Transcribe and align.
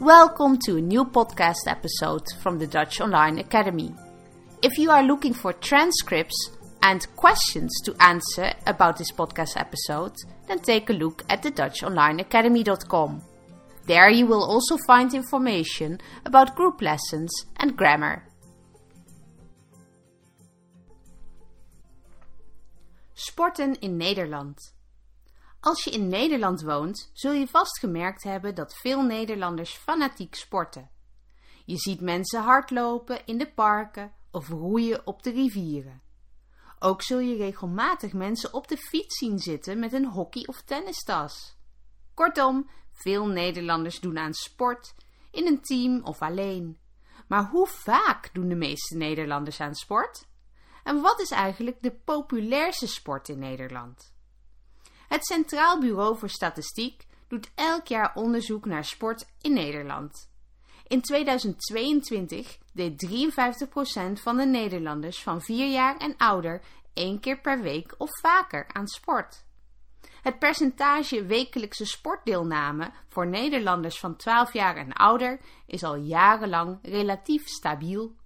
Welcome 0.00 0.58
to 0.64 0.76
a 0.76 0.80
new 0.80 1.04
podcast 1.04 1.66
episode 1.66 2.22
from 2.40 2.58
the 2.58 2.68
Dutch 2.68 3.00
Online 3.00 3.38
Academy. 3.38 3.92
If 4.62 4.78
you 4.78 4.92
are 4.92 5.02
looking 5.02 5.34
for 5.34 5.52
transcripts 5.52 6.50
and 6.84 7.04
questions 7.16 7.72
to 7.84 7.96
answer 8.00 8.52
about 8.66 8.96
this 8.96 9.10
podcast 9.10 9.56
episode, 9.56 10.14
then 10.46 10.60
take 10.60 10.88
a 10.88 10.92
look 10.92 11.24
at 11.28 11.42
the 11.42 11.50
DutchOnlineAcademy.com. 11.50 13.22
There 13.86 14.08
you 14.08 14.26
will 14.26 14.44
also 14.44 14.76
find 14.86 15.12
information 15.12 16.00
about 16.24 16.54
group 16.54 16.80
lessons 16.80 17.32
and 17.56 17.76
grammar. 17.76 18.24
Sporten 23.16 23.76
in 23.82 23.98
Nederland. 23.98 24.58
Als 25.60 25.84
je 25.84 25.90
in 25.90 26.08
Nederland 26.08 26.62
woont, 26.62 27.10
zul 27.12 27.32
je 27.32 27.46
vast 27.46 27.78
gemerkt 27.78 28.22
hebben 28.22 28.54
dat 28.54 28.78
veel 28.78 29.02
Nederlanders 29.02 29.74
fanatiek 29.74 30.34
sporten. 30.34 30.90
Je 31.64 31.76
ziet 31.76 32.00
mensen 32.00 32.42
hardlopen 32.42 33.26
in 33.26 33.38
de 33.38 33.52
parken 33.52 34.12
of 34.30 34.48
roeien 34.48 35.06
op 35.06 35.22
de 35.22 35.30
rivieren. 35.30 36.02
Ook 36.78 37.02
zul 37.02 37.18
je 37.18 37.36
regelmatig 37.36 38.12
mensen 38.12 38.54
op 38.54 38.68
de 38.68 38.76
fiets 38.76 39.18
zien 39.18 39.38
zitten 39.38 39.78
met 39.78 39.92
een 39.92 40.06
hockey- 40.06 40.46
of 40.46 40.62
tennistas. 40.62 41.56
Kortom, 42.14 42.70
veel 42.92 43.26
Nederlanders 43.26 44.00
doen 44.00 44.18
aan 44.18 44.34
sport, 44.34 44.94
in 45.30 45.46
een 45.46 45.62
team 45.62 46.04
of 46.04 46.22
alleen. 46.22 46.78
Maar 47.28 47.44
hoe 47.44 47.66
vaak 47.66 48.30
doen 48.34 48.48
de 48.48 48.54
meeste 48.54 48.96
Nederlanders 48.96 49.60
aan 49.60 49.74
sport? 49.74 50.26
En 50.84 51.00
wat 51.00 51.20
is 51.20 51.30
eigenlijk 51.30 51.82
de 51.82 51.94
populairste 51.94 52.86
sport 52.86 53.28
in 53.28 53.38
Nederland? 53.38 54.16
Het 55.08 55.26
Centraal 55.26 55.80
Bureau 55.80 56.18
voor 56.18 56.28
Statistiek 56.28 57.06
doet 57.28 57.50
elk 57.54 57.86
jaar 57.86 58.12
onderzoek 58.14 58.64
naar 58.64 58.84
sport 58.84 59.26
in 59.40 59.52
Nederland. 59.52 60.30
In 60.86 61.00
2022 61.00 62.58
deed 62.72 63.08
53% 64.18 64.22
van 64.22 64.36
de 64.36 64.46
Nederlanders 64.46 65.22
van 65.22 65.40
4 65.40 65.70
jaar 65.70 65.96
en 65.96 66.16
ouder 66.16 66.62
één 66.94 67.20
keer 67.20 67.40
per 67.40 67.60
week 67.60 67.94
of 67.98 68.10
vaker 68.20 68.66
aan 68.72 68.86
sport. 68.86 69.44
Het 70.22 70.38
percentage 70.38 71.24
wekelijkse 71.24 71.86
sportdeelname 71.86 72.92
voor 73.08 73.26
Nederlanders 73.26 73.98
van 73.98 74.16
12 74.16 74.52
jaar 74.52 74.76
en 74.76 74.92
ouder 74.92 75.40
is 75.66 75.82
al 75.82 75.96
jarenlang 75.96 76.78
relatief 76.82 77.46
stabiel. 77.46 78.16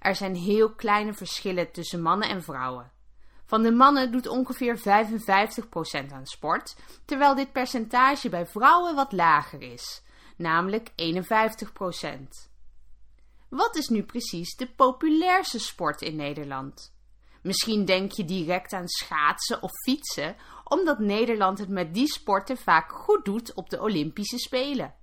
Er 0.00 0.14
zijn 0.14 0.34
heel 0.34 0.74
kleine 0.74 1.14
verschillen 1.14 1.72
tussen 1.72 2.02
mannen 2.02 2.28
en 2.28 2.42
vrouwen. 2.42 2.92
Van 3.46 3.62
de 3.62 3.72
mannen 3.72 4.12
doet 4.12 4.26
ongeveer 4.26 4.78
55% 4.78 4.82
aan 6.12 6.26
sport, 6.26 6.76
terwijl 7.04 7.34
dit 7.34 7.52
percentage 7.52 8.28
bij 8.28 8.46
vrouwen 8.46 8.94
wat 8.94 9.12
lager 9.12 9.62
is, 9.62 10.02
namelijk 10.36 10.90
51%. 10.90 10.92
Wat 13.48 13.76
is 13.76 13.88
nu 13.88 14.02
precies 14.02 14.56
de 14.56 14.66
populairste 14.66 15.58
sport 15.58 16.00
in 16.02 16.16
Nederland? 16.16 16.94
Misschien 17.42 17.84
denk 17.84 18.12
je 18.12 18.24
direct 18.24 18.72
aan 18.72 18.88
schaatsen 18.88 19.62
of 19.62 19.70
fietsen, 19.84 20.36
omdat 20.64 20.98
Nederland 20.98 21.58
het 21.58 21.68
met 21.68 21.94
die 21.94 22.06
sporten 22.06 22.56
vaak 22.56 22.92
goed 22.92 23.24
doet 23.24 23.54
op 23.54 23.70
de 23.70 23.80
Olympische 23.80 24.38
Spelen. 24.38 24.94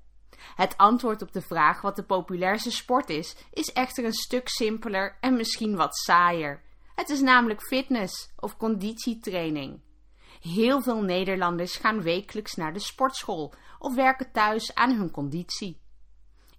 Het 0.56 0.78
antwoord 0.78 1.22
op 1.22 1.32
de 1.32 1.42
vraag 1.42 1.82
wat 1.82 1.96
de 1.96 2.04
populairste 2.04 2.72
sport 2.72 3.10
is, 3.10 3.36
is 3.52 3.72
echter 3.72 4.06
een 4.06 4.14
stuk 4.14 4.50
simpeler 4.50 5.18
en 5.20 5.36
misschien 5.36 5.76
wat 5.76 5.96
saaier. 5.96 6.62
Het 6.96 7.10
is 7.10 7.22
namelijk 7.22 7.62
fitness 7.62 8.32
of 8.36 8.58
conditietraining. 8.58 9.82
Heel 10.42 10.82
veel 10.82 11.02
Nederlanders 11.02 11.76
gaan 11.76 12.02
wekelijks 12.02 12.56
naar 12.56 12.74
de 12.74 12.80
sportschool 12.80 13.54
of 13.80 13.96
werken 13.96 14.32
thuis 14.32 14.76
aan 14.76 14.96
hun 14.96 15.12
conditie. 15.12 15.82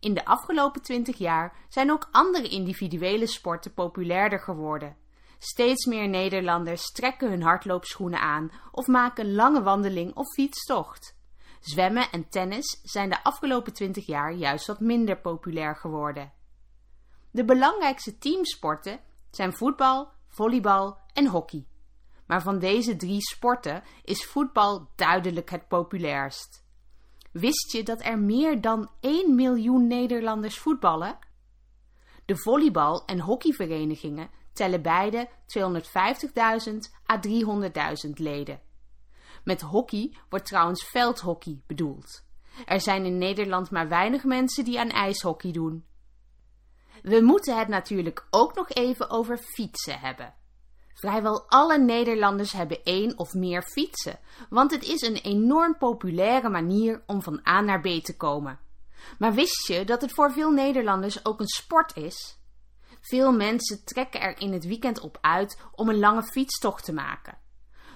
In 0.00 0.14
de 0.14 0.24
afgelopen 0.24 0.82
20 0.82 1.16
jaar 1.16 1.56
zijn 1.68 1.90
ook 1.90 2.08
andere 2.10 2.48
individuele 2.48 3.27
sporten 3.27 3.74
populairder 3.74 4.40
geworden. 4.40 4.96
Steeds 5.39 5.86
meer 5.86 6.08
Nederlanders 6.08 6.92
trekken 6.92 7.30
hun 7.30 7.42
hardloopschoenen 7.42 8.20
aan 8.20 8.51
of 8.72 8.86
maken 8.86 9.34
lange 9.34 9.62
wandeling 9.62 10.14
of 10.14 10.27
fietstocht. 10.33 11.16
Zwemmen 11.61 12.11
en 12.11 12.28
tennis 12.28 12.80
zijn 12.83 13.08
de 13.08 13.24
afgelopen 13.24 13.72
20 13.72 14.06
jaar 14.06 14.33
juist 14.33 14.66
wat 14.66 14.80
minder 14.80 15.16
populair 15.16 15.77
geworden. 15.77 16.33
De 17.30 17.45
belangrijkste 17.45 18.18
teamsporten 18.18 19.01
zijn 19.30 19.56
voetbal, 19.56 20.12
volleybal 20.34 20.98
en 21.12 21.27
hockey. 21.27 21.67
Maar 22.27 22.42
van 22.42 22.58
deze 22.58 22.96
drie 22.96 23.20
sporten 23.20 23.83
is 24.02 24.24
voetbal 24.24 24.90
duidelijk 24.95 25.50
het 25.50 25.68
populairst. 25.68 26.64
Wist 27.33 27.72
je 27.72 27.83
dat 27.83 28.05
er 28.05 28.18
meer 28.18 28.61
dan 28.61 28.90
1 29.00 29.34
miljoen 29.34 29.86
Nederlanders 29.86 30.58
voetballen? 30.58 31.18
De 32.24 32.36
volleybal- 32.36 33.05
en 33.05 33.20
hockeyverenigingen 33.20 34.30
tellen 34.52 34.83
beide 34.83 35.28
250.000 35.46 36.92
à 37.12 37.18
300.000 37.18 38.11
leden. 38.14 38.61
Met 39.45 39.61
hockey 39.61 40.16
wordt 40.28 40.46
trouwens 40.46 40.84
veldhockey 40.84 41.62
bedoeld. 41.66 42.24
Er 42.66 42.80
zijn 42.80 43.05
in 43.05 43.18
Nederland 43.18 43.70
maar 43.70 43.89
weinig 43.89 44.24
mensen 44.24 44.64
die 44.64 44.80
aan 44.80 44.90
ijshockey 44.90 45.52
doen. 45.52 45.84
We 47.04 47.20
moeten 47.22 47.58
het 47.58 47.68
natuurlijk 47.68 48.26
ook 48.30 48.54
nog 48.54 48.70
even 48.70 49.10
over 49.10 49.38
fietsen 49.38 50.00
hebben. 50.00 50.34
Vrijwel 50.94 51.44
alle 51.48 51.78
Nederlanders 51.78 52.52
hebben 52.52 52.82
één 52.84 53.18
of 53.18 53.32
meer 53.32 53.62
fietsen, 53.62 54.18
want 54.50 54.70
het 54.70 54.82
is 54.82 55.00
een 55.00 55.16
enorm 55.16 55.78
populaire 55.78 56.48
manier 56.48 57.02
om 57.06 57.22
van 57.22 57.40
A 57.48 57.60
naar 57.60 57.80
B 57.80 57.86
te 57.86 58.16
komen. 58.16 58.58
Maar 59.18 59.34
wist 59.34 59.66
je 59.66 59.84
dat 59.84 60.00
het 60.00 60.12
voor 60.14 60.32
veel 60.32 60.50
Nederlanders 60.50 61.24
ook 61.24 61.40
een 61.40 61.48
sport 61.48 61.96
is? 61.96 62.38
Veel 63.00 63.32
mensen 63.32 63.84
trekken 63.84 64.20
er 64.20 64.40
in 64.40 64.52
het 64.52 64.64
weekend 64.64 65.00
op 65.00 65.18
uit 65.20 65.60
om 65.72 65.88
een 65.88 65.98
lange 65.98 66.22
fietstocht 66.22 66.84
te 66.84 66.92
maken. 66.92 67.38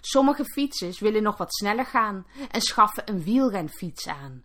Sommige 0.01 0.45
fietsers 0.45 1.01
willen 1.01 1.23
nog 1.23 1.37
wat 1.37 1.55
sneller 1.55 1.87
gaan 1.87 2.27
en 2.51 2.61
schaffen 2.61 3.11
een 3.11 3.23
wielrenfiets 3.23 4.09
aan. 4.09 4.45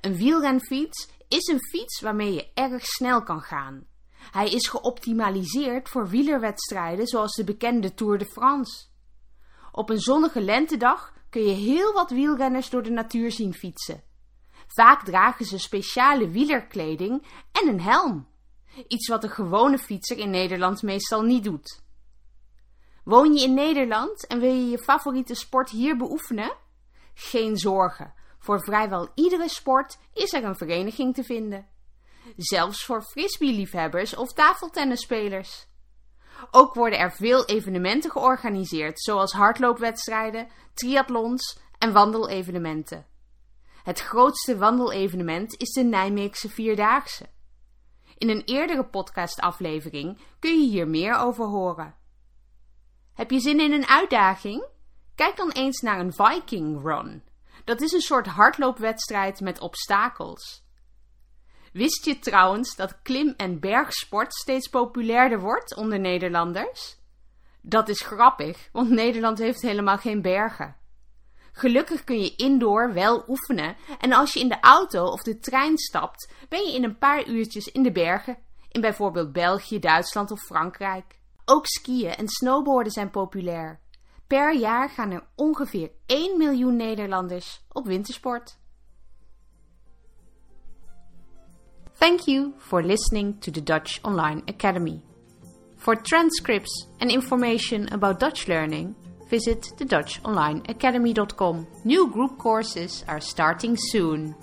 Een 0.00 0.16
wielrenfiets 0.16 1.08
is 1.28 1.46
een 1.46 1.68
fiets 1.70 2.00
waarmee 2.00 2.32
je 2.32 2.50
erg 2.54 2.84
snel 2.84 3.22
kan 3.22 3.40
gaan. 3.40 3.88
Hij 4.30 4.50
is 4.50 4.68
geoptimaliseerd 4.68 5.88
voor 5.88 6.08
wielerwedstrijden 6.08 7.06
zoals 7.06 7.34
de 7.34 7.44
bekende 7.44 7.94
Tour 7.94 8.18
de 8.18 8.24
France. 8.24 8.86
Op 9.72 9.90
een 9.90 10.00
zonnige 10.00 10.40
lentedag 10.40 11.12
kun 11.30 11.42
je 11.42 11.54
heel 11.54 11.92
wat 11.92 12.10
wielrenners 12.10 12.70
door 12.70 12.82
de 12.82 12.90
natuur 12.90 13.32
zien 13.32 13.54
fietsen. 13.54 14.02
Vaak 14.66 15.04
dragen 15.04 15.44
ze 15.44 15.58
speciale 15.58 16.28
wielerkleding 16.28 17.26
en 17.52 17.68
een 17.68 17.80
helm. 17.80 18.28
Iets 18.88 19.08
wat 19.08 19.24
een 19.24 19.30
gewone 19.30 19.78
fietser 19.78 20.18
in 20.18 20.30
Nederland 20.30 20.82
meestal 20.82 21.22
niet 21.22 21.44
doet. 21.44 21.82
Woon 23.04 23.34
je 23.34 23.44
in 23.44 23.54
Nederland 23.54 24.26
en 24.26 24.40
wil 24.40 24.52
je 24.52 24.70
je 24.70 24.78
favoriete 24.78 25.34
sport 25.34 25.70
hier 25.70 25.96
beoefenen? 25.96 26.56
Geen 27.14 27.56
zorgen, 27.56 28.14
voor 28.38 28.60
vrijwel 28.60 29.08
iedere 29.14 29.48
sport 29.48 29.98
is 30.14 30.32
er 30.32 30.44
een 30.44 30.56
vereniging 30.56 31.14
te 31.14 31.24
vinden. 31.24 31.66
Zelfs 32.36 32.84
voor 32.84 33.02
frisbee-liefhebbers 33.02 34.16
of 34.16 34.32
tafeltennisspelers. 34.32 35.66
Ook 36.50 36.74
worden 36.74 36.98
er 36.98 37.12
veel 37.12 37.44
evenementen 37.44 38.10
georganiseerd, 38.10 39.00
zoals 39.00 39.32
hardloopwedstrijden, 39.32 40.48
triathlons 40.74 41.58
en 41.78 41.92
wandelevenementen. 41.92 43.06
Het 43.82 44.00
grootste 44.00 44.58
wandelevenement 44.58 45.60
is 45.60 45.72
de 45.72 45.82
Nijmeegse 45.82 46.48
Vierdaagse. 46.48 47.28
In 48.18 48.28
een 48.28 48.42
eerdere 48.44 48.84
podcastaflevering 48.84 50.18
kun 50.38 50.60
je 50.60 50.68
hier 50.68 50.88
meer 50.88 51.14
over 51.14 51.44
horen. 51.44 51.94
Heb 53.12 53.30
je 53.30 53.40
zin 53.40 53.60
in 53.60 53.72
een 53.72 53.86
uitdaging? 53.86 54.66
Kijk 55.14 55.36
dan 55.36 55.50
eens 55.50 55.80
naar 55.80 56.00
een 56.00 56.12
Viking 56.12 56.82
Run. 56.82 57.24
Dat 57.64 57.80
is 57.80 57.92
een 57.92 58.00
soort 58.00 58.26
hardloopwedstrijd 58.26 59.40
met 59.40 59.60
obstakels. 59.60 60.68
Wist 61.72 62.04
je 62.04 62.18
trouwens 62.18 62.76
dat 62.76 63.02
klim- 63.02 63.34
en 63.36 63.60
bergsport 63.60 64.34
steeds 64.34 64.68
populairder 64.68 65.40
wordt 65.40 65.76
onder 65.76 66.00
Nederlanders? 66.00 66.98
Dat 67.60 67.88
is 67.88 68.00
grappig, 68.00 68.68
want 68.72 68.90
Nederland 68.90 69.38
heeft 69.38 69.62
helemaal 69.62 69.98
geen 69.98 70.22
bergen. 70.22 70.76
Gelukkig 71.52 72.04
kun 72.04 72.20
je 72.20 72.36
indoor 72.36 72.92
wel 72.92 73.24
oefenen 73.28 73.76
en 73.98 74.12
als 74.12 74.32
je 74.32 74.40
in 74.40 74.48
de 74.48 74.60
auto 74.60 75.04
of 75.04 75.22
de 75.22 75.38
trein 75.38 75.78
stapt, 75.78 76.32
ben 76.48 76.66
je 76.66 76.74
in 76.74 76.84
een 76.84 76.98
paar 76.98 77.26
uurtjes 77.26 77.66
in 77.66 77.82
de 77.82 77.92
bergen, 77.92 78.38
in 78.68 78.80
bijvoorbeeld 78.80 79.32
België, 79.32 79.78
Duitsland 79.78 80.30
of 80.30 80.40
Frankrijk. 80.40 81.18
Ook 81.44 81.66
skiën 81.66 82.14
en 82.14 82.28
snowboarden 82.28 82.92
zijn 82.92 83.10
populair. 83.10 83.80
Per 84.26 84.54
jaar 84.54 84.90
gaan 84.90 85.10
er 85.10 85.26
ongeveer 85.34 85.90
1 86.06 86.38
miljoen 86.38 86.76
Nederlanders 86.76 87.64
op 87.72 87.86
wintersport. 87.86 88.59
Thank 92.00 92.26
you 92.26 92.54
for 92.58 92.82
listening 92.82 93.38
to 93.40 93.50
the 93.50 93.60
Dutch 93.60 94.00
Online 94.04 94.42
Academy. 94.48 95.02
For 95.76 95.94
transcripts 95.94 96.86
and 96.98 97.10
information 97.10 97.92
about 97.92 98.20
Dutch 98.20 98.48
learning, 98.48 98.96
visit 99.28 99.66
the 99.76 99.84
DutchOnlineAcademy.com. 99.84 101.66
New 101.84 102.10
group 102.10 102.38
courses 102.38 103.04
are 103.06 103.20
starting 103.20 103.76
soon. 103.78 104.34